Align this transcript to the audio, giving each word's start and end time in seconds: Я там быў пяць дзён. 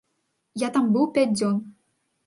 Я 0.63 0.71
там 0.79 0.89
быў 0.97 1.05
пяць 1.19 1.31
дзён. 1.37 1.65